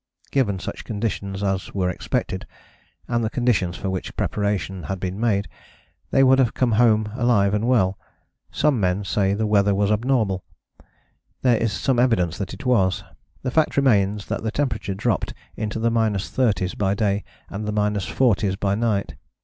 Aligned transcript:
Given 0.31 0.57
such 0.57 0.83
conditions 0.83 1.43
as 1.43 1.75
were 1.75 1.91
expected, 1.91 2.47
and 3.07 3.23
the 3.23 3.29
conditions 3.29 3.77
for 3.77 3.91
which 3.91 4.17
preparation 4.17 4.81
had 4.85 4.99
been 4.99 5.19
made, 5.19 5.47
they 6.09 6.23
would 6.23 6.39
have 6.39 6.55
come 6.55 6.71
home 6.71 7.11
alive 7.13 7.53
and 7.53 7.67
well. 7.67 7.99
Some 8.51 8.79
men 8.79 9.03
say 9.03 9.35
the 9.35 9.45
weather 9.45 9.75
was 9.75 9.91
abnormal: 9.91 10.43
there 11.43 11.57
is 11.57 11.71
some 11.71 11.99
evidence 11.99 12.39
that 12.39 12.51
it 12.51 12.65
was. 12.65 13.03
The 13.43 13.51
fact 13.51 13.77
remains 13.77 14.25
that 14.25 14.41
the 14.41 14.49
temperature 14.49 14.95
dropped 14.95 15.35
into 15.55 15.77
the 15.77 15.91
minus 15.91 16.29
thirties 16.31 16.73
by 16.73 16.95
day 16.95 17.23
and 17.47 17.67
the 17.67 17.71
minus 17.71 18.07
forties 18.07 18.55
by 18.55 18.73
night. 18.73 19.13